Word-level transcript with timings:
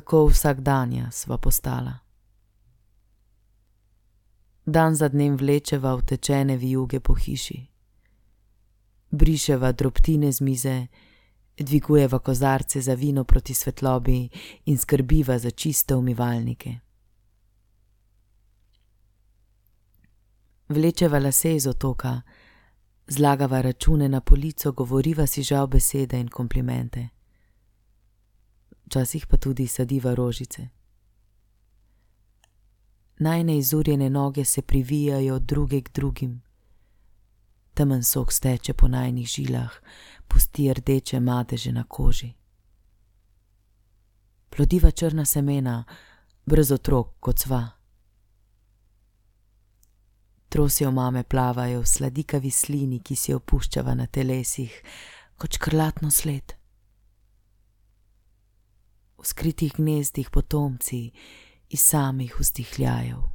kako 0.00 0.26
vsakdanja 0.26 1.10
sva 1.10 1.38
postala. 1.38 1.98
Dan 4.66 4.94
za 4.94 5.08
dnem 5.08 5.36
vlečeva 5.36 5.94
utečene 5.94 6.56
vijuge 6.56 7.00
po 7.00 7.14
hiši, 7.14 7.66
briševa 9.10 9.72
drobtine 9.72 10.32
z 10.32 10.40
mize, 10.40 10.86
dvigujeva 11.58 12.18
kozarce 12.18 12.80
za 12.80 12.94
vino 12.94 13.24
proti 13.24 13.54
svetlobi 13.54 14.28
in 14.64 14.78
skrbiva 14.78 15.38
za 15.38 15.50
čiste 15.50 15.94
umivalnike. 15.94 16.74
Vlečeva 20.68 21.18
lase 21.18 21.54
iz 21.54 21.66
otoka, 21.66 22.22
zlagava 23.06 23.60
račune 23.60 24.08
na 24.08 24.20
polico, 24.20 24.72
govoriva 24.72 25.26
si 25.26 25.42
žal 25.42 25.66
besede 25.66 26.20
in 26.20 26.28
komplimente. 26.28 27.08
Včasih 28.94 29.26
pa 29.26 29.36
tudi 29.36 29.66
sadiva 29.66 30.14
rožice. 30.14 30.68
Najne 33.18 33.58
izurjene 33.58 34.10
noge 34.10 34.44
se 34.44 34.62
privijajo 34.62 35.38
druge 35.38 35.80
k 35.80 35.90
drugim. 35.94 36.42
Temen 37.74 38.04
sok 38.04 38.32
steče 38.32 38.72
po 38.74 38.88
najnih 38.88 39.26
žilah, 39.26 39.72
pusti 40.28 40.72
rdeče 40.72 41.20
madeže 41.20 41.72
na 41.72 41.84
koži. 41.88 42.32
Plodiva 44.50 44.90
črna 44.90 45.24
semena, 45.24 45.84
brez 46.46 46.70
otrok 46.72 47.16
kot 47.20 47.38
sva. 47.38 47.68
Trosijo 50.48 50.90
mame 50.90 51.22
plavajo 51.22 51.80
v 51.80 51.86
sladikavi 51.86 52.50
slini, 52.50 53.02
ki 53.02 53.16
si 53.16 53.32
jo 53.32 53.40
puščava 53.40 53.94
na 53.94 54.06
telesih, 54.06 54.82
kot 55.36 55.58
škrlatno 55.58 56.10
sled. 56.10 56.63
V 59.24 59.28
skritih 59.28 59.72
gnezdih 59.80 60.28
potomci 60.28 61.08
iz 61.72 61.80
samih 61.80 62.34
vzdihljajev. 62.40 63.33